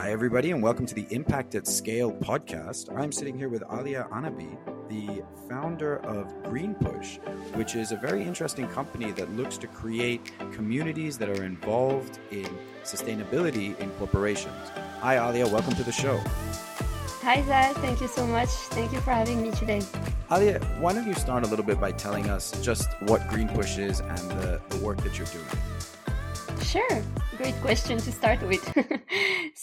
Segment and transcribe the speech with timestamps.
[0.00, 2.96] Hi, everybody, and welcome to the Impact at Scale podcast.
[2.96, 4.56] I'm sitting here with Alia Anabi,
[4.88, 7.16] the founder of Green Push,
[7.54, 12.48] which is a very interesting company that looks to create communities that are involved in
[12.84, 14.54] sustainability in corporations.
[15.00, 16.18] Hi, Alia, welcome to the show.
[17.22, 17.74] Hi, Zach.
[17.78, 18.50] Thank you so much.
[18.50, 19.82] Thank you for having me today.
[20.30, 23.78] Alia, why don't you start a little bit by telling us just what Green Push
[23.78, 26.62] is and the, the work that you're doing?
[26.62, 27.02] Sure.
[27.36, 28.62] Great question to start with.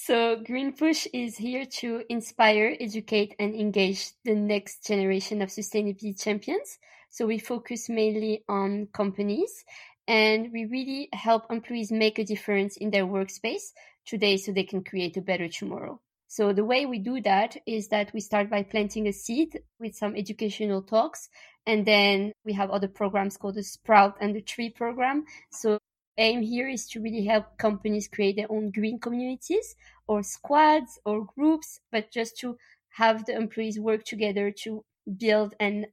[0.06, 6.22] so, Green Push is here to inspire, educate, and engage the next generation of sustainability
[6.22, 6.78] champions.
[7.10, 9.66] So, we focus mainly on companies
[10.08, 13.74] and we really help employees make a difference in their workspace
[14.06, 16.00] today so they can create a better tomorrow.
[16.28, 19.96] So the way we do that is that we start by planting a seed with
[19.96, 21.30] some educational talks.
[21.66, 25.26] And then we have other programs called the Sprout and the Tree program.
[25.52, 25.80] So
[26.18, 29.76] aim here is to really help companies create their own green communities
[30.08, 32.58] or squads or groups, but just to
[32.90, 34.84] have the employees work together to
[35.18, 35.88] build and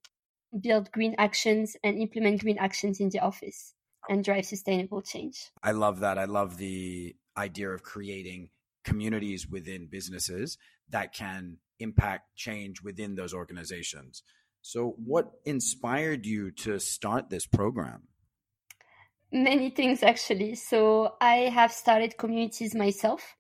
[0.61, 3.75] build green actions and implement green actions in the office
[4.09, 5.50] and drive sustainable change.
[5.62, 6.19] I love that.
[6.19, 8.50] I love the idea of creating
[8.84, 10.59] communities within businesses
[10.91, 14.23] that can impact change within those organizations.
[14.61, 18.03] So, what inspired you to start this program?
[19.33, 20.55] Many things actually.
[20.56, 23.36] So I have started communities myself.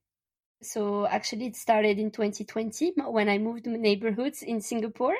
[0.62, 5.16] So actually it started in 2020 when I moved neighborhoods in Singapore.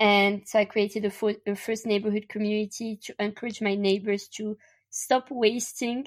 [0.00, 4.58] And so I created a, fo- a first neighborhood community to encourage my neighbors to
[4.90, 6.06] stop wasting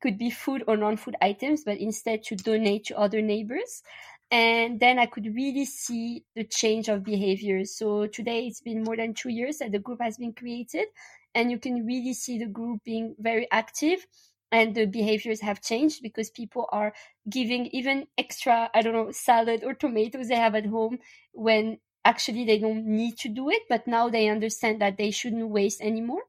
[0.00, 3.82] could be food or non-food items, but instead to donate to other neighbors.
[4.30, 7.64] And then I could really see the change of behavior.
[7.64, 10.86] So today it's been more than two years that the group has been created
[11.34, 14.06] and you can really see the group being very active
[14.52, 16.92] and the behaviors have changed because people are
[17.28, 20.98] giving even extra i don't know salad or tomatoes they have at home
[21.32, 25.48] when actually they don't need to do it but now they understand that they shouldn't
[25.48, 26.22] waste anymore.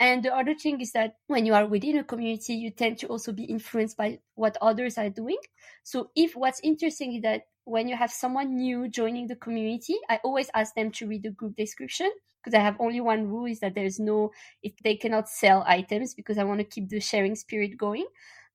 [0.00, 3.08] And the other thing is that when you are within a community you tend to
[3.08, 5.38] also be influenced by what others are doing.
[5.82, 10.20] So if what's interesting is that when you have someone new joining the community, I
[10.24, 12.10] always ask them to read the group description
[12.48, 14.30] because I have only one rule is that there's no,
[14.62, 18.06] if they cannot sell items because I want to keep the sharing spirit going.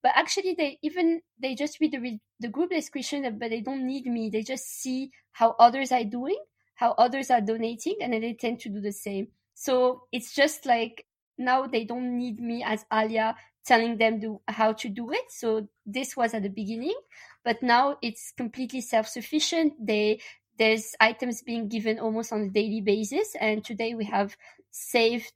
[0.01, 4.05] But actually, they even they just read the the group description, but they don't need
[4.05, 4.29] me.
[4.29, 6.39] They just see how others are doing,
[6.75, 9.27] how others are donating, and then they tend to do the same.
[9.53, 11.05] So it's just like
[11.37, 15.23] now they don't need me as Alia telling them how to do it.
[15.29, 16.99] So this was at the beginning,
[17.45, 19.73] but now it's completely self-sufficient.
[19.79, 20.19] They
[20.57, 24.35] there's items being given almost on a daily basis, and today we have
[24.71, 25.31] saved.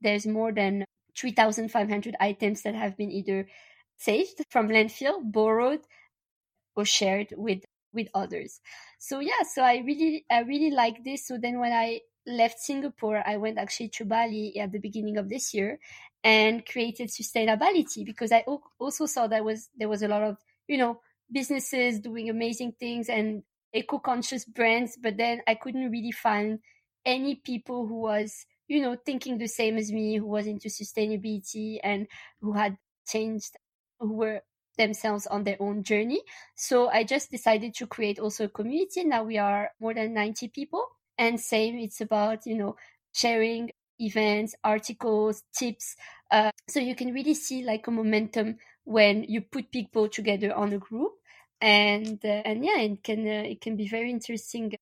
[0.00, 0.84] There's more than
[1.16, 3.46] 3,500 items that have been either
[3.98, 5.80] saved from landfill, borrowed,
[6.76, 8.60] or shared with with others.
[8.98, 11.26] So yeah, so I really I really like this.
[11.26, 15.28] So then when I left Singapore, I went actually to Bali at the beginning of
[15.28, 15.78] this year
[16.22, 18.44] and created sustainability because I
[18.78, 20.38] also saw that was there was a lot of
[20.68, 21.00] you know
[21.32, 23.42] businesses doing amazing things and
[23.74, 26.60] eco-conscious brands, but then I couldn't really find
[27.04, 31.78] any people who was you know thinking the same as me, who was into sustainability
[31.82, 32.06] and
[32.40, 32.76] who had
[33.06, 33.56] changed,
[33.98, 34.42] who were
[34.78, 36.22] themselves on their own journey.
[36.56, 39.04] So I just decided to create also a community.
[39.04, 40.84] Now we are more than 90 people
[41.18, 42.76] and same it's about you know
[43.12, 45.96] sharing events articles tips
[46.30, 50.72] uh, so you can really see like a momentum when you put people together on
[50.72, 51.12] a group
[51.60, 54.72] and uh, and yeah it can uh, it can be very interesting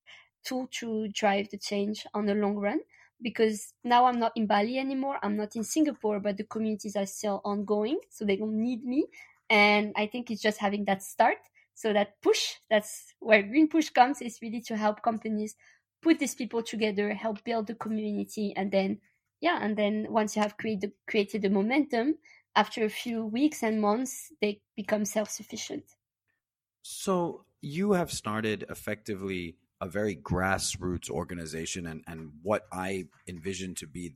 [0.44, 2.80] tool to drive the change on the long run
[3.20, 5.18] because now I'm not in Bali anymore.
[5.22, 9.06] I'm not in Singapore, but the communities are still ongoing, so they don't need me.
[9.50, 11.38] And I think it's just having that start.
[11.74, 15.56] So that push, that's where Green Push comes, is really to help companies
[16.02, 18.98] put these people together, help build the community, and then
[19.40, 22.16] yeah, and then once you have created created the momentum,
[22.56, 25.84] after a few weeks and months, they become self sufficient.
[26.82, 33.86] So you have started effectively a very grassroots organization and, and what I envision to
[33.86, 34.14] be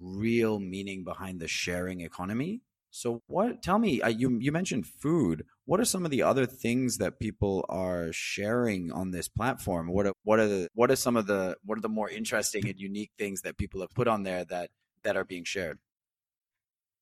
[0.00, 2.62] real meaning behind the sharing economy.
[2.90, 5.44] So what tell me uh, you you mentioned food.
[5.66, 9.92] What are some of the other things that people are sharing on this platform?
[9.92, 12.66] What are, what are the what are some of the what are the more interesting
[12.66, 14.70] and unique things that people have put on there that
[15.02, 15.78] that are being shared?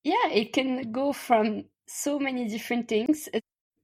[0.02, 3.28] Yeah, it can go from so many different things.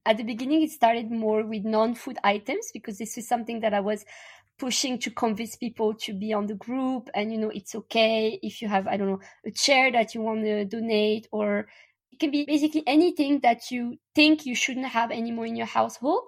[0.05, 3.79] At the beginning it started more with non-food items because this is something that I
[3.79, 4.05] was
[4.59, 8.61] pushing to convince people to be on the group and you know it's okay if
[8.61, 11.67] you have I don't know a chair that you want to donate or
[12.13, 16.25] it can be basically anything that you think you shouldn't have anymore in your household,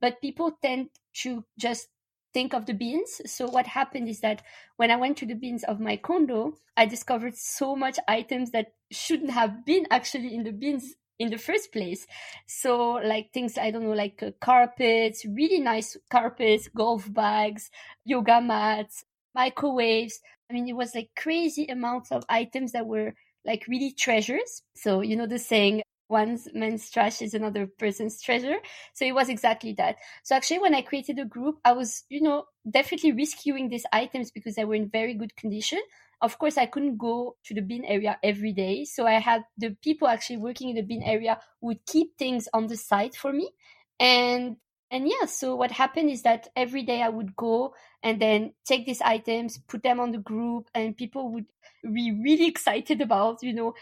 [0.00, 0.88] but people tend
[1.22, 1.86] to just
[2.34, 3.20] think of the bins.
[3.24, 4.42] So what happened is that
[4.78, 8.72] when I went to the bins of my condo, I discovered so much items that
[8.90, 12.06] shouldn't have been actually in the bins in the first place.
[12.46, 17.70] So like things I don't know, like uh, carpets, really nice carpets, golf bags,
[18.04, 19.04] yoga mats,
[19.34, 20.20] microwaves.
[20.50, 24.62] I mean, it was like crazy amounts of items that were like really treasures.
[24.74, 28.56] So you know the saying, one man's trash is another person's treasure.
[28.94, 29.96] So it was exactly that.
[30.24, 34.30] So actually, when I created a group, I was, you know, definitely rescuing these items
[34.30, 35.80] because they were in very good condition.
[36.20, 38.84] Of course, I couldn't go to the bin area every day.
[38.84, 42.66] So I had the people actually working in the bin area would keep things on
[42.66, 43.50] the site for me.
[44.00, 44.56] And
[44.90, 48.86] and yeah, so what happened is that every day I would go and then take
[48.86, 51.44] these items, put them on the group, and people would
[51.82, 53.74] be really excited about, you know,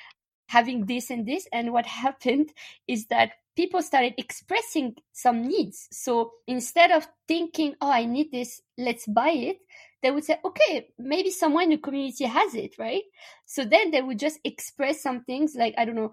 [0.49, 1.47] having this and this.
[1.53, 2.51] And what happened
[2.89, 5.89] is that people started expressing some needs.
[5.91, 9.59] So instead of thinking, oh, I need this, let's buy it,
[10.03, 13.03] they would say, okay, maybe someone in the community has it, right?
[13.47, 16.13] So then they would just express some things like, I don't know,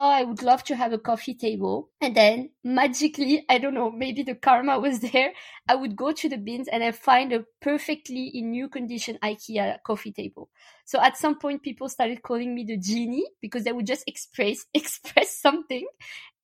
[0.00, 1.90] oh, I would love to have a coffee table.
[2.00, 5.32] And then magically, I don't know, maybe the karma was there.
[5.68, 9.78] I would go to the bins and I find a perfectly in new condition IKEA
[9.86, 10.50] coffee table.
[10.84, 14.66] So at some point, people started calling me the genie because they would just express,
[14.74, 15.86] express something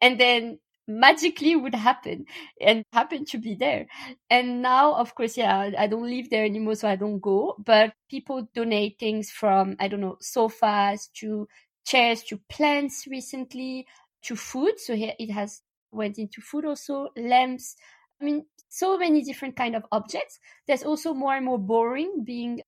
[0.00, 0.58] and then
[0.88, 2.25] magically would happen
[2.61, 3.87] and happen to be there.
[4.31, 7.93] And now, of course, yeah, I don't live there anymore, so I don't go, but
[8.11, 11.46] people donate things from, I don't know, sofas to
[11.87, 13.87] chairs to plants recently
[14.23, 14.81] to food.
[14.81, 15.62] So here it has
[15.93, 17.76] went into food also, lamps.
[18.20, 20.38] I mean, so many different kind of objects.
[20.67, 22.61] There's also more and more borrowing being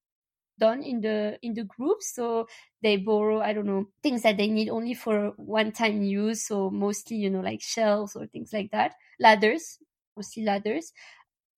[0.60, 2.46] done in the in the group so
[2.82, 6.70] they borrow i don't know things that they need only for one time use so
[6.70, 9.78] mostly you know like shelves or things like that ladders
[10.16, 10.92] mostly ladders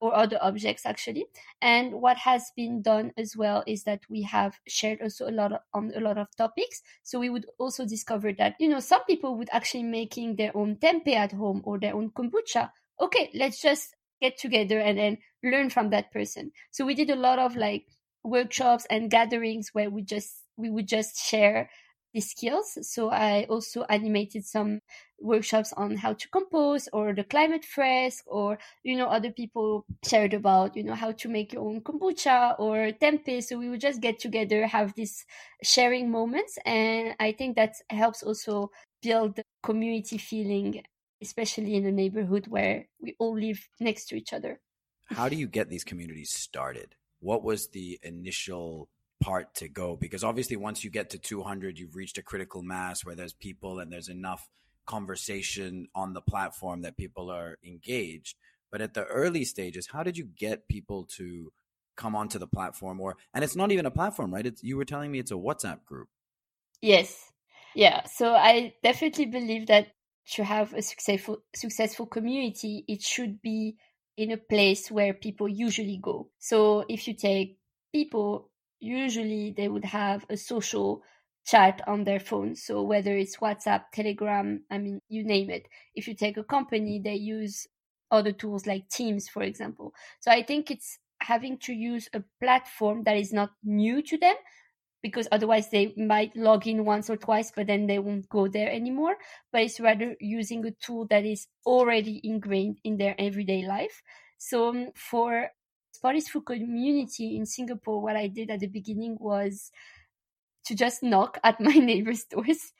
[0.00, 1.26] or other objects actually.
[1.60, 5.52] And what has been done as well is that we have shared also a lot
[5.52, 6.82] of, on a lot of topics.
[7.04, 10.76] So we would also discover that you know some people would actually making their own
[10.76, 12.70] tempeh at home or their own kombucha.
[13.00, 16.50] Okay, let's just get together and then learn from that person.
[16.72, 17.86] So we did a lot of like
[18.24, 21.70] workshops and gatherings where we just we would just share
[22.12, 22.78] these skills.
[22.82, 24.80] So I also animated some
[25.18, 30.34] workshops on how to compose or the climate fresque or, you know, other people shared
[30.34, 33.42] about, you know, how to make your own kombucha or tempeh.
[33.42, 35.24] So we would just get together, have these
[35.62, 36.58] sharing moments.
[36.66, 38.70] And I think that helps also
[39.00, 40.82] build the community feeling,
[41.22, 44.60] especially in a neighborhood where we all live next to each other.
[45.06, 46.94] How do you get these communities started?
[47.22, 48.88] What was the initial
[49.20, 49.96] part to go?
[49.96, 53.78] Because obviously once you get to 200 you've reached a critical mass where there's people
[53.78, 54.48] and there's enough
[54.86, 58.36] conversation on the platform that people are engaged.
[58.70, 61.52] But at the early stages how did you get people to
[61.96, 64.46] come onto the platform or and it's not even a platform right?
[64.46, 66.08] It's you were telling me it's a whatsapp group.
[66.80, 67.32] Yes.
[67.74, 68.04] Yeah.
[68.06, 69.88] So i definitely believe that
[70.34, 73.76] to have a successful successful community it should be
[74.16, 77.58] in a place where people usually go so if you take
[77.92, 78.50] people
[78.80, 81.02] usually they would have a social
[81.44, 82.54] chat on their phone.
[82.54, 85.66] So whether it's WhatsApp, Telegram, I mean, you name it.
[85.94, 87.66] If you take a company, they use
[88.10, 89.92] other tools like Teams, for example.
[90.20, 94.34] So I think it's having to use a platform that is not new to them
[95.02, 98.70] because otherwise they might log in once or twice, but then they won't go there
[98.70, 99.16] anymore.
[99.50, 104.02] But it's rather using a tool that is already ingrained in their everyday life.
[104.38, 105.48] So um, for
[105.92, 109.70] Spotted Food community in Singapore, what I did at the beginning was
[110.66, 112.72] to just knock at my neighbors' doors,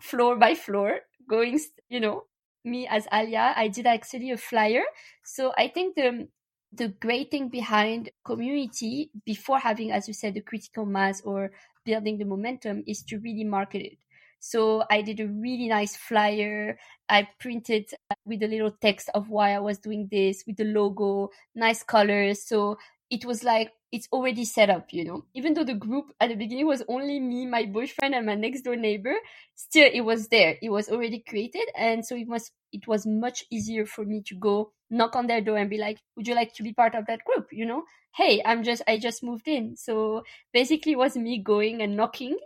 [0.00, 1.58] floor by floor, going,
[1.88, 2.24] you know,
[2.64, 4.82] me as Alia, I did actually a flyer.
[5.24, 6.28] So I think the
[6.72, 11.50] the great thing behind community before having, as you said, the critical mass or
[11.84, 13.98] building the momentum is to really market it.
[14.40, 16.78] So I did a really nice flyer.
[17.08, 17.90] I printed
[18.24, 22.42] with a little text of why I was doing this with the logo, nice colors.
[22.42, 22.78] So
[23.10, 25.24] it was like it's already set up, you know.
[25.34, 28.62] Even though the group at the beginning was only me, my boyfriend, and my next
[28.62, 29.14] door neighbor,
[29.54, 30.56] still it was there.
[30.62, 34.34] It was already created, and so it was it was much easier for me to
[34.36, 37.06] go knock on their door and be like, "Would you like to be part of
[37.06, 41.16] that group?" You know, hey, I'm just I just moved in, so basically it was
[41.16, 42.36] me going and knocking,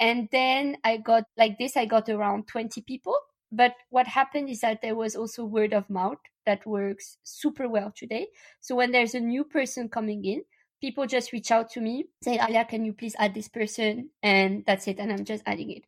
[0.00, 3.16] and then I got like this, I got around 20 people.
[3.52, 7.92] But what happened is that there was also word of mouth that works super well
[7.96, 8.26] today.
[8.60, 10.42] So when there's a new person coming in,
[10.80, 14.10] people just reach out to me, say, Alia, can you please add this person?
[14.22, 14.98] And that's it.
[14.98, 15.84] And I'm just adding it.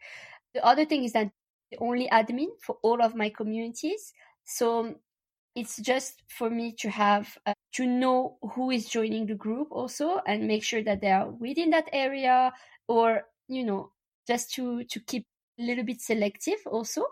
[0.55, 1.31] The other thing is that
[1.71, 4.13] the only admin for all of my communities.
[4.45, 4.95] So
[5.57, 10.21] it's just for me to have uh, to know who is joining the group also
[10.27, 12.53] and make sure that they are within that area
[12.87, 13.91] or you know
[14.29, 15.25] just to to keep
[15.59, 17.07] a little bit selective also.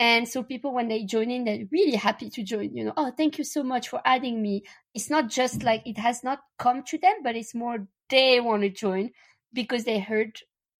[0.00, 3.10] And so people when they join in they're really happy to join you know oh
[3.16, 4.62] thank you so much for adding me.
[4.94, 8.62] It's not just like it has not come to them but it's more they want
[8.62, 9.10] to join
[9.52, 10.38] because they heard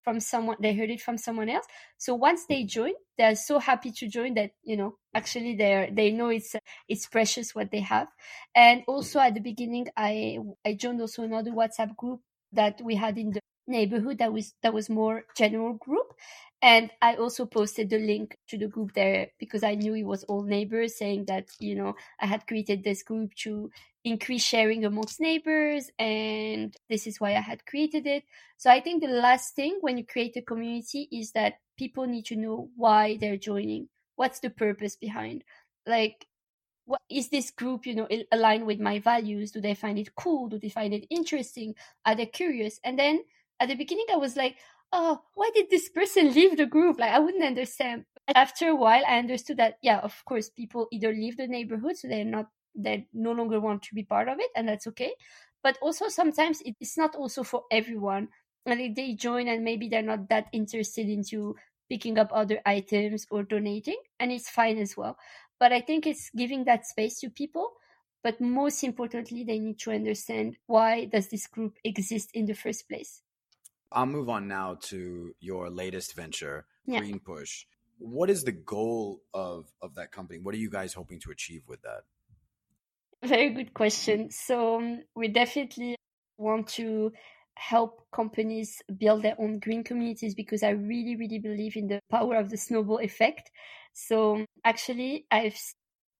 [0.08, 1.66] from someone they heard it from someone else.
[1.98, 2.68] So once they mm-hmm.
[2.68, 6.56] join they're so happy to join that you know actually they they know it's
[6.88, 8.08] it's precious what they have.
[8.54, 9.28] And also mm-hmm.
[9.28, 12.20] at the beginning i i joined also another whatsapp group
[12.52, 16.14] that we had in the neighborhood that was that was more general group
[16.60, 20.24] and I also posted the link to the group there because I knew it was
[20.24, 23.70] all neighbors saying that, you know, I had created this group to
[24.04, 25.90] increase sharing amongst neighbors.
[26.00, 28.24] And this is why I had created it.
[28.56, 32.24] So I think the last thing when you create a community is that people need
[32.26, 33.88] to know why they're joining.
[34.16, 35.44] What's the purpose behind?
[35.86, 36.26] Like,
[36.86, 39.52] what is this group, you know, aligned with my values?
[39.52, 40.48] Do they find it cool?
[40.48, 41.74] Do they find it interesting?
[42.04, 42.80] Are they curious?
[42.82, 43.20] And then
[43.60, 44.56] at the beginning, I was like,
[44.92, 46.98] oh, why did this person leave the group?
[46.98, 48.04] Like, I wouldn't understand.
[48.34, 52.08] After a while, I understood that, yeah, of course, people either leave the neighborhood, so
[52.08, 55.14] they're not, they no longer want to be part of it, and that's okay.
[55.62, 58.28] But also, sometimes it's not also for everyone.
[58.66, 61.56] Like, they join and maybe they're not that interested into
[61.88, 65.16] picking up other items or donating, and it's fine as well.
[65.58, 67.72] But I think it's giving that space to people
[68.22, 72.88] but most importantly they need to understand why does this group exist in the first
[72.88, 73.22] place
[73.90, 77.00] I'll move on now to your latest venture, yeah.
[77.00, 77.64] Green Push.
[77.98, 80.38] What is the goal of of that company?
[80.38, 82.02] What are you guys hoping to achieve with that?
[83.24, 84.30] Very good question.
[84.30, 85.96] So um, we definitely
[86.36, 87.12] want to
[87.56, 92.36] help companies build their own green communities because I really, really believe in the power
[92.36, 93.50] of the snowball effect.
[93.92, 95.58] So um, actually, I've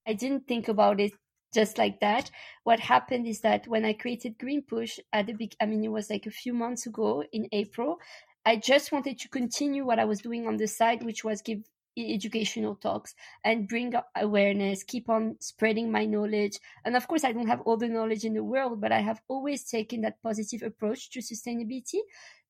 [0.07, 1.13] I didn't think about it
[1.52, 2.31] just like that.
[2.64, 5.93] What happened is that when I created Green Push at the big, I mean, it
[5.93, 7.99] was like a few months ago in April,
[8.45, 11.61] I just wanted to continue what I was doing on the side, which was give
[11.99, 13.14] educational talks
[13.45, 16.59] and bring awareness, keep on spreading my knowledge.
[16.85, 19.21] And of course, I don't have all the knowledge in the world, but I have
[19.28, 22.00] always taken that positive approach to sustainability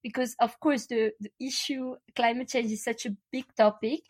[0.02, 4.00] because, of course, the, the issue climate change is such a big topic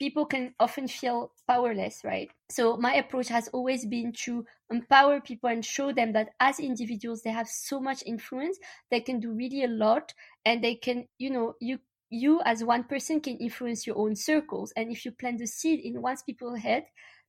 [0.00, 2.30] people can often feel powerless, right?
[2.50, 7.22] So my approach has always been to empower people and show them that as individuals,
[7.22, 8.58] they have so much influence,
[8.90, 10.14] they can do really a lot,
[10.44, 11.78] and they can, you know, you
[12.12, 14.72] you as one person can influence your own circles.
[14.76, 16.86] And if you plant the seed in one people's head,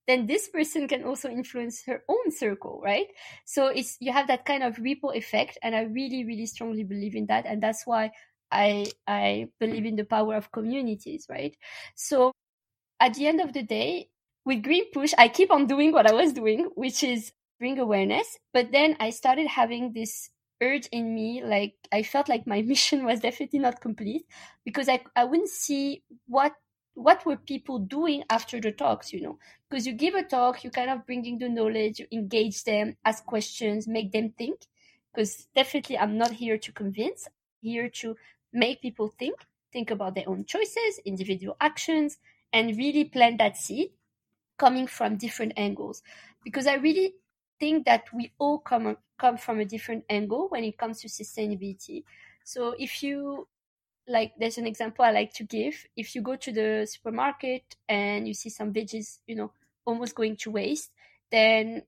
[0.08, 3.08] then this person can also influence her own circle, right?
[3.46, 7.16] So it's you have that kind of ripple effect, and I really, really strongly believe
[7.16, 8.12] in that, and that's why
[8.52, 11.56] I I believe in the power of communities, right?
[11.96, 12.32] So
[13.02, 14.10] at the end of the day,
[14.46, 18.40] with Green Push, I keep on doing what I was doing, which is bring awareness.
[18.54, 20.30] But then I started having this
[20.64, 24.26] urge in me, like I felt like my mission was definitely not complete
[24.66, 26.54] because I, I wouldn't see what
[26.96, 29.40] what were people doing after the talks, you know?
[29.70, 33.26] Because you give a talk, you kind of bringing the knowledge, you engage them, ask
[33.26, 34.68] questions, make them think.
[35.14, 37.34] Because definitely I'm not here to convince, I'm
[37.70, 38.16] here to
[38.54, 39.36] make people think,
[39.74, 42.18] think about their own choices, individual actions,
[42.54, 43.92] and really plant that seed
[44.58, 46.04] coming from different angles.
[46.44, 47.16] Because i really
[47.60, 52.04] think that we all come come from a different angle when it comes to sustainability.
[52.44, 53.48] So if you
[54.08, 55.86] like there's an example i like to give.
[55.96, 59.52] If you go to the supermarket and you see some veggies you know
[59.86, 60.92] almost going to waste
[61.32, 61.84] then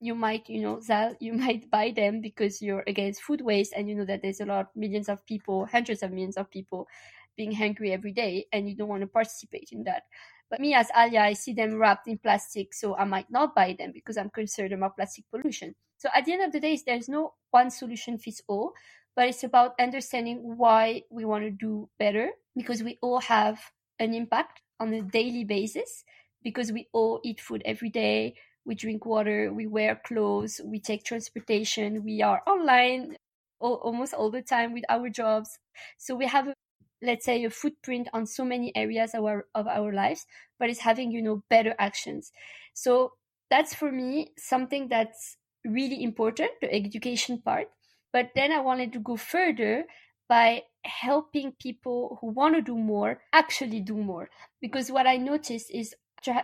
[0.00, 3.88] you might you know Zal, you might buy them because you're against food waste and
[3.88, 6.88] you know that there's a lot millions of people hundreds of millions of people
[7.36, 10.04] being hungry every day and you don't want to participate in that.
[10.50, 13.74] But me as Alia, I see them wrapped in plastic, so I might not buy
[13.78, 15.74] them because I'm concerned about plastic pollution.
[15.96, 18.72] So at the end of the day, there's no one solution fits all,
[19.16, 23.60] but it's about understanding why we want to do better because we all have
[23.98, 26.04] an impact on a daily basis
[26.42, 28.34] because we all eat food every day,
[28.64, 33.16] we drink water, we wear clothes, we take transportation, we are online
[33.60, 35.58] all, almost all the time with our jobs.
[35.98, 36.54] So we have a
[37.02, 40.26] let's say a footprint on so many areas of our, of our lives
[40.58, 42.32] but it's having you know better actions.
[42.74, 43.12] So
[43.50, 47.68] that's for me something that's really important the education part.
[48.12, 49.84] But then i wanted to go further
[50.28, 54.30] by helping people who want to do more actually do more.
[54.60, 55.94] Because what i noticed is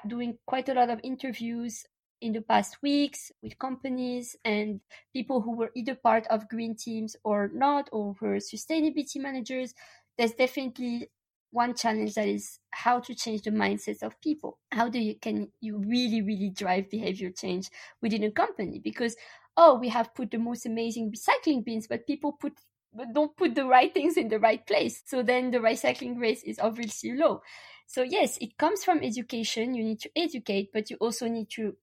[0.07, 1.87] doing quite a lot of interviews
[2.21, 4.81] in the past weeks with companies and
[5.13, 9.75] people who were either part of green teams or not or were sustainability managers
[10.19, 11.09] there's definitely
[11.51, 14.59] one challenge that is how to change the mindsets of people.
[14.71, 17.71] How do you can you really really drive behavior change
[18.03, 18.79] within a company?
[18.79, 19.17] Because
[19.57, 22.53] oh, we have put the most amazing recycling bins, but people put
[22.95, 25.03] but don't put the right things in the right place.
[25.07, 27.43] So then the recycling rate is obviously low.
[27.87, 29.75] So yes, it comes from education.
[29.75, 31.77] You need to educate, but you also need to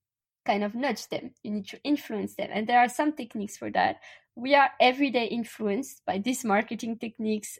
[0.45, 1.31] kind of nudge them.
[1.43, 2.49] You need to influence them.
[2.51, 3.97] And there are some techniques for that.
[4.35, 7.57] We are every day influenced by these marketing techniques,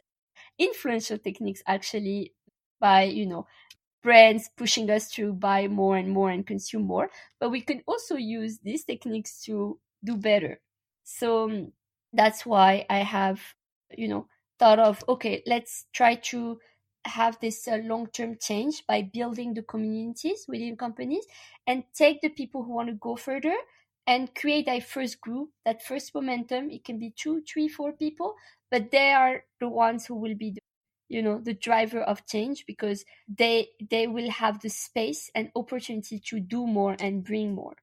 [0.58, 2.34] influential techniques actually
[2.80, 3.48] by, you know,
[4.04, 7.10] brands pushing us to buy more and more and consume more.
[7.40, 10.62] But we can also use these techniques to do better.
[11.04, 11.74] So um,
[12.14, 13.42] that's why I have,
[13.98, 14.28] you know,
[14.60, 16.60] thought of, okay, let's try to
[17.06, 21.26] have this uh, long-term change by building the communities within companies
[21.68, 23.56] and take the people who want to go further
[24.08, 28.36] and create a first group that first momentum it can be two three four people
[28.76, 30.62] but they are the ones who will be the,
[31.08, 36.20] you know the driver of change because they they will have the space and opportunity
[36.20, 37.76] to do more and bring more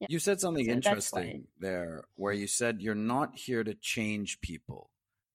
[0.00, 0.08] yeah.
[0.10, 4.90] you said something so interesting there where you said you're not here to change people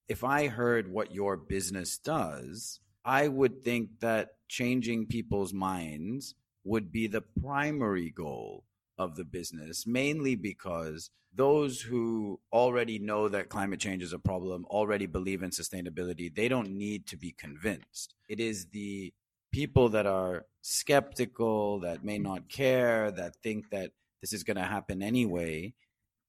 [0.08, 6.90] if i heard what your business does I would think that changing people's minds would
[6.90, 8.64] be the primary goal
[8.98, 14.64] of the business, mainly because those who already know that climate change is a problem,
[14.70, 18.14] already believe in sustainability, they don't need to be convinced.
[18.28, 19.12] It is the
[19.52, 24.62] people that are skeptical, that may not care, that think that this is going to
[24.64, 25.74] happen anyway.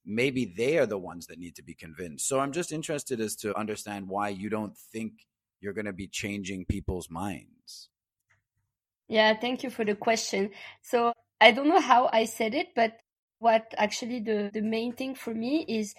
[0.06, 2.28] Maybe they are the ones that need to be convinced.
[2.28, 5.26] So I'm just interested as to understand why you don't think
[5.62, 7.90] you're going to be changing people's minds?
[9.08, 10.52] Yeah, thank you for the question.
[10.82, 12.98] So I don't know how I said it, but
[13.40, 15.94] what actually the, the main thing for me is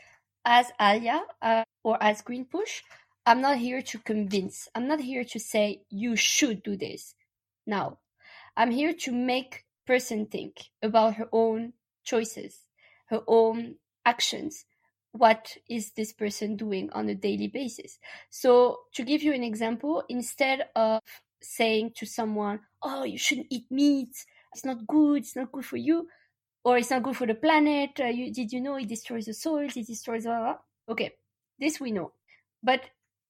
[0.45, 2.83] as Alia uh, or as Green Push,
[3.27, 4.69] I'm not here to convince.
[4.75, 7.15] I'm not here to say you should do this.
[7.67, 7.99] Now,
[8.57, 12.61] I'm here to make person think about her own choices,
[13.07, 14.65] her own actions,
[15.13, 17.99] what is this person doing on a daily basis.
[18.31, 21.01] So, to give you an example, instead of
[21.43, 24.15] saying to someone, Oh, you shouldn't eat meat,
[24.53, 26.09] it's not good, it's not good for you,
[26.65, 29.35] or it's not good for the planet, uh, you, did you know it destroys the
[29.35, 30.57] soil, it destroys blah, blah.
[30.89, 31.13] Okay,
[31.59, 32.13] this we know.
[32.63, 32.83] But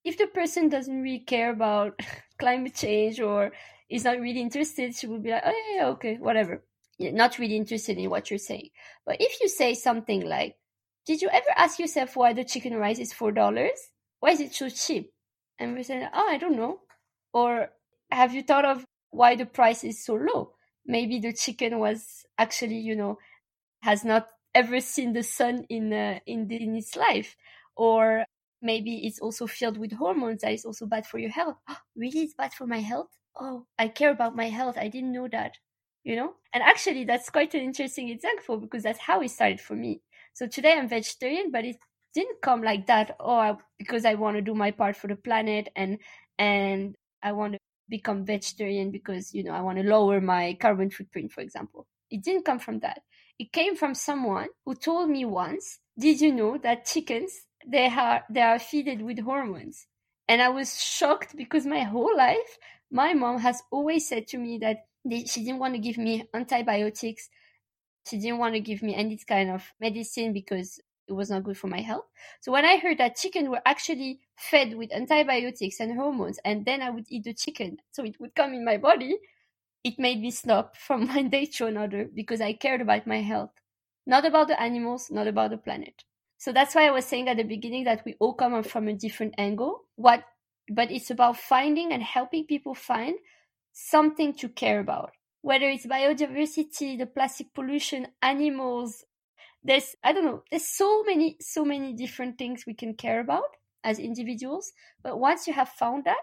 [0.04, 2.00] if the person doesn't really care about
[2.38, 3.52] climate change or
[3.90, 6.64] is not really interested, she will be like, Oh, yeah, yeah okay, whatever.
[7.00, 8.70] Not really interested in what you're saying.
[9.06, 10.56] But if you say something like,
[11.06, 13.78] did you ever ask yourself why the chicken rice is four dollars?
[14.20, 15.12] Why is it so cheap?
[15.58, 16.80] And we say, oh, I don't know.
[17.32, 17.70] Or
[18.10, 20.54] have you thought of why the price is so low?
[20.88, 23.18] Maybe the chicken was actually, you know,
[23.82, 27.36] has not ever seen the sun in uh, in, in its life,
[27.76, 28.24] or
[28.62, 31.56] maybe it's also filled with hormones that is also bad for your health.
[31.68, 33.10] Oh, really, it's bad for my health?
[33.36, 34.76] Oh, I care about my health.
[34.78, 35.58] I didn't know that.
[36.04, 39.74] You know, and actually, that's quite an interesting example because that's how it started for
[39.76, 40.00] me.
[40.32, 41.76] So today I'm vegetarian, but it
[42.14, 43.14] didn't come like that.
[43.20, 45.98] Oh, because I want to do my part for the planet and
[46.38, 50.90] and I want to become vegetarian because you know I want to lower my carbon
[50.90, 51.86] footprint, for example.
[52.10, 53.02] It didn't come from that.
[53.38, 58.24] It came from someone who told me once, "Did you know that chickens they are
[58.30, 59.86] they are fed with hormones?"
[60.28, 62.58] And I was shocked because my whole life
[62.90, 64.86] my mom has always said to me that
[65.26, 67.28] she didn't want to give me antibiotics
[68.08, 71.56] she didn't want to give me any kind of medicine because it was not good
[71.56, 72.04] for my health.
[72.40, 76.82] So when I heard that chicken were actually fed with antibiotics and hormones, and then
[76.82, 79.18] I would eat the chicken, so it would come in my body,
[79.84, 83.52] it made me stop from one day to another because I cared about my health,
[84.06, 86.04] not about the animals, not about the planet.
[86.36, 88.92] So that's why I was saying at the beginning that we all come from a
[88.92, 89.84] different angle.
[89.96, 90.22] What,
[90.70, 93.16] but it's about finding and helping people find
[93.72, 99.04] something to care about whether it's biodiversity, the plastic pollution, animals.
[99.62, 103.56] There's, I don't know, there's so many, so many different things we can care about
[103.84, 104.72] as individuals.
[105.02, 106.20] But once you have found that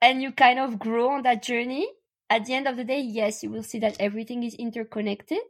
[0.00, 1.88] and you kind of grow on that journey,
[2.30, 5.40] at the end of the day, yes, you will see that everything is interconnected,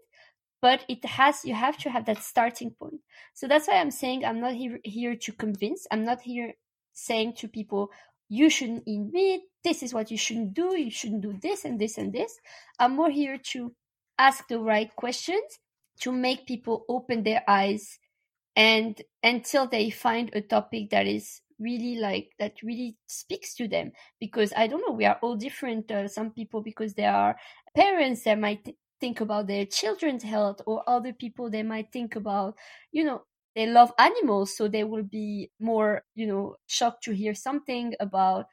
[0.61, 3.01] but it has, you have to have that starting point.
[3.33, 5.87] So that's why I'm saying I'm not here, here to convince.
[5.91, 6.55] I'm not here
[6.93, 7.91] saying to people,
[8.29, 9.43] you shouldn't eat meat.
[9.63, 10.77] This is what you shouldn't do.
[10.77, 12.39] You shouldn't do this and this and this.
[12.79, 13.73] I'm more here to
[14.19, 15.59] ask the right questions
[16.01, 17.99] to make people open their eyes
[18.57, 23.93] and until they find a topic that is really like that really speaks to them.
[24.21, 27.37] Because i don't know we are all different uh, some people because they are
[27.77, 32.17] parents that might th- think about their children's health or other people they might think
[32.17, 32.57] about
[32.93, 37.35] you know they love animals so they will be more you know shocked to hear
[37.35, 38.47] something about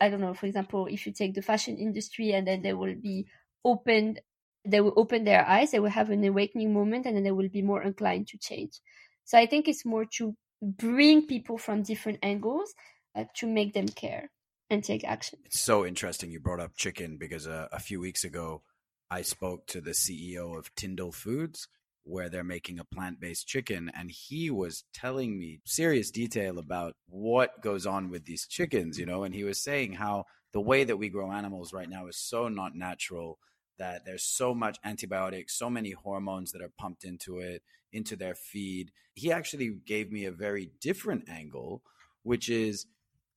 [0.00, 2.94] I don't know, for example, if you take the fashion industry and then they will
[2.94, 3.26] be
[3.64, 4.20] opened,
[4.64, 7.48] they will open their eyes, they will have an awakening moment and then they will
[7.48, 8.80] be more inclined to change.
[9.24, 12.74] So I think it's more to bring people from different angles
[13.14, 14.30] uh, to make them care
[14.70, 15.38] and take action.
[15.44, 18.62] It's so interesting you brought up chicken because uh, a few weeks ago
[19.10, 21.68] I spoke to the CEO of TiNDLE Foods
[22.04, 27.62] where they're making a plant-based chicken and he was telling me serious detail about what
[27.62, 30.98] goes on with these chickens, you know, and he was saying how the way that
[30.98, 33.38] we grow animals right now is so not natural
[33.78, 38.34] that there's so much antibiotics, so many hormones that are pumped into it, into their
[38.34, 38.90] feed.
[39.14, 41.82] He actually gave me a very different angle,
[42.22, 42.86] which is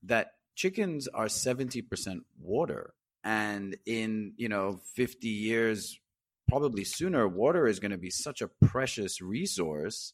[0.04, 2.94] that chickens are 70% water.
[3.24, 6.00] And in, you know, 50 years,
[6.48, 10.14] probably sooner, water is going to be such a precious resource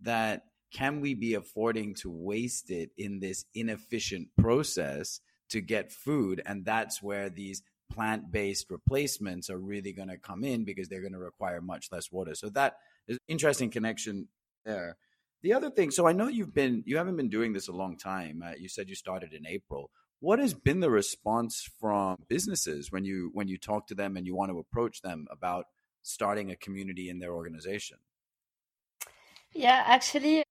[0.00, 6.40] that can we be affording to waste it in this inefficient process to get food?
[6.46, 7.62] And that's where these
[7.94, 11.90] plant based replacements are really going to come in because they're going to require much
[11.92, 12.34] less water.
[12.34, 12.76] So that
[13.06, 14.28] is interesting connection
[14.64, 14.96] there.
[15.42, 17.96] The other thing, so I know you've been you haven't been doing this a long
[17.96, 18.42] time.
[18.44, 19.90] Uh, you said you started in April.
[20.20, 24.24] What has been the response from businesses when you when you talk to them and
[24.24, 25.66] you want to approach them about
[26.02, 27.98] starting a community in their organization?
[29.52, 30.44] Yeah, actually,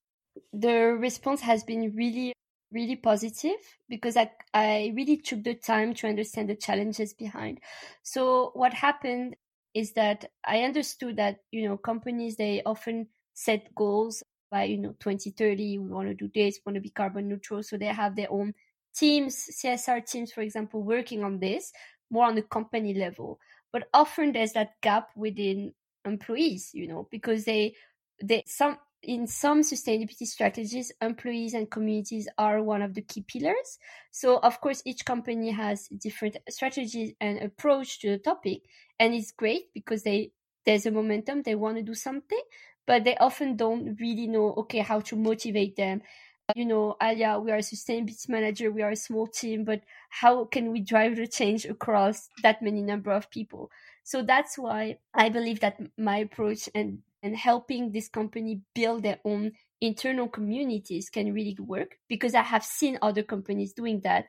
[0.54, 2.34] the response has been really
[2.72, 3.58] really positive
[3.90, 7.60] because I, I really took the time to understand the challenges behind.
[8.04, 9.36] So what happened
[9.74, 14.96] is that I understood that, you know, companies, they often set goals by, you know,
[15.00, 17.64] 2030, we want to do this, we want to be carbon neutral.
[17.64, 18.54] So they have their own
[18.94, 21.72] teams, CSR teams, for example, working on this
[22.10, 23.40] more on the company level.
[23.72, 25.74] But often there's that gap within
[26.06, 27.76] employees, you know, because they,
[28.22, 33.80] they, some, in some sustainability strategies, employees and communities are one of the key pillars.
[34.12, 38.62] So, of course, each company has different strategies and approach to the topic,
[39.00, 40.32] and it's great because they
[40.66, 42.42] there's a momentum they want to do something,
[42.86, 46.02] but they often don't really know okay how to motivate them.
[46.50, 49.82] Uh, you know, Alia, we are a sustainability manager, we are a small team, but
[50.10, 53.72] how can we drive the change across that many number of people?
[54.04, 59.20] So that's why I believe that my approach and and helping this company build their
[59.26, 64.26] own internal communities can really work because I have seen other companies doing that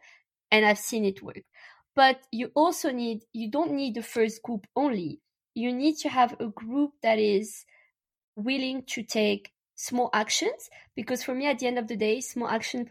[0.50, 1.42] and I've seen it work.
[1.94, 5.20] But you also need, you don't need the first group only.
[5.54, 7.64] You need to have a group that is
[8.36, 12.48] willing to take small actions because for me, at the end of the day, small
[12.48, 12.86] action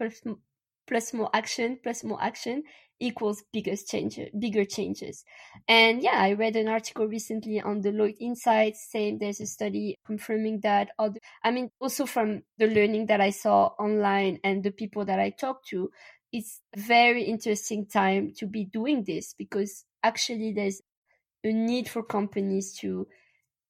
[0.86, 2.62] plus, more action plus more action
[3.00, 5.24] equals biggest change, bigger changes.
[5.66, 10.60] And yeah, I read an article recently on Deloitte Insights saying there's a study confirming
[10.60, 10.90] that.
[10.98, 15.18] Other, I mean, also from the learning that I saw online and the people that
[15.18, 15.90] I talked to,
[16.32, 20.80] it's very interesting time to be doing this because actually there's
[21.44, 23.06] a need for companies to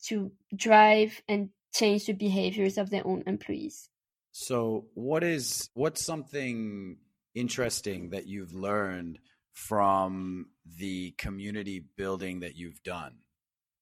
[0.05, 3.89] to drive and change the behaviors of their own employees.
[4.33, 6.97] So, what is what's something
[7.35, 9.19] interesting that you've learned
[9.53, 10.47] from
[10.79, 13.17] the community building that you've done?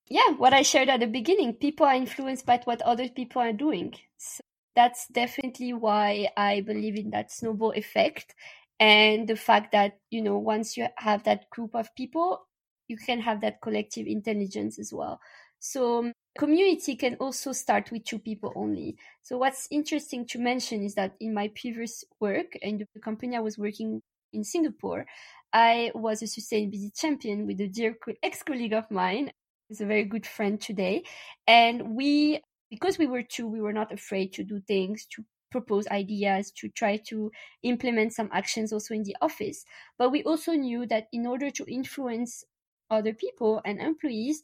[0.09, 3.53] Yeah, what I shared at the beginning, people are influenced by what other people are
[3.53, 3.95] doing.
[4.19, 4.41] So
[4.75, 8.35] that's definitely why I believe in that snowball effect
[8.81, 12.49] and the fact that, you know, once you have that group of people,
[12.89, 15.21] you can have that collective intelligence as well.
[15.61, 18.97] So community can also start with two people only.
[19.23, 23.40] So what's interesting to mention is that in my previous work and the company I
[23.40, 25.07] was working in Singapore,
[25.53, 29.33] I was a sustainability champion with a dear ex-colleague of mine,
[29.69, 31.03] who's a very good friend today.
[31.47, 32.40] And we,
[32.71, 36.69] because we were two, we were not afraid to do things, to propose ideas, to
[36.69, 37.33] try to
[37.64, 39.64] implement some actions also in the office.
[39.99, 42.45] But we also knew that in order to influence
[42.88, 44.43] other people and employees,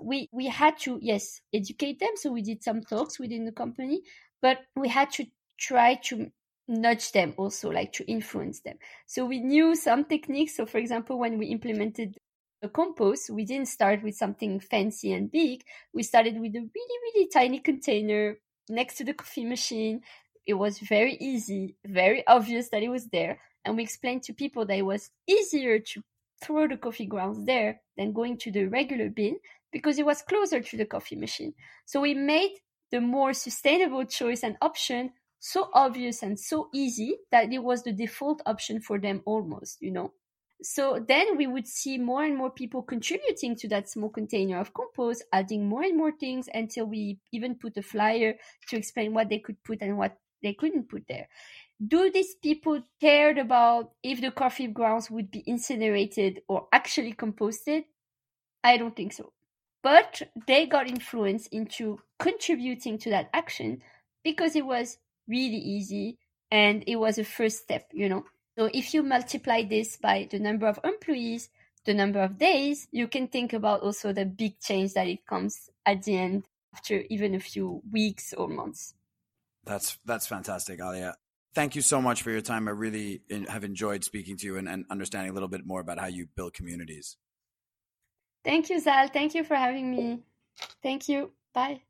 [0.00, 2.10] we we had to yes educate them.
[2.16, 4.02] So we did some talks within the company
[4.42, 5.26] but we had to
[5.58, 6.30] try to
[6.68, 8.76] nudge them also like to influence them.
[9.06, 10.56] So we knew some techniques.
[10.56, 12.16] So for example when we implemented
[12.62, 15.62] a compost we didn't start with something fancy and big.
[15.92, 20.00] We started with a really really tiny container next to the coffee machine.
[20.46, 23.40] It was very easy very obvious that it was there.
[23.64, 26.02] And we explained to people that it was easier to
[26.42, 29.38] throw the coffee grounds there than going to the regular bin
[29.76, 31.54] because it was closer to the coffee machine.
[31.84, 32.52] So we made
[32.90, 37.92] the more sustainable choice and option so obvious and so easy that it was the
[37.92, 40.12] default option for them almost, you know.
[40.62, 44.72] So then we would see more and more people contributing to that small container of
[44.72, 48.34] compost, adding more and more things until we even put a flyer
[48.68, 51.28] to explain what they could put and what they couldn't put there.
[51.86, 57.84] do these people cared about if the coffee grounds would be incinerated or actually composted?
[58.64, 59.32] I don't think so.
[59.86, 63.82] But they got influence into contributing to that action
[64.24, 66.18] because it was really easy
[66.50, 68.24] and it was a first step, you know.
[68.58, 71.50] So if you multiply this by the number of employees,
[71.84, 75.70] the number of days, you can think about also the big change that it comes
[75.86, 78.92] at the end after even a few weeks or months.
[79.64, 81.14] That's that's fantastic, Alia.
[81.54, 82.66] Thank you so much for your time.
[82.66, 86.00] I really have enjoyed speaking to you and, and understanding a little bit more about
[86.00, 87.16] how you build communities.
[88.46, 89.08] Thank you, Zal.
[89.08, 90.20] Thank you for having me.
[90.82, 91.32] Thank you.
[91.52, 91.82] Bye.